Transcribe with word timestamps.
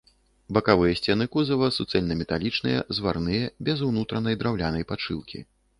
Бакавыя 0.57 0.95
сцены 0.99 1.27
кузава 1.35 1.67
суцэльнаметалічныя, 1.77 2.79
зварныя, 3.01 3.45
без 3.69 3.77
унутранай 3.91 4.35
драўлянай 4.43 4.83
падшыўкі. 4.93 5.39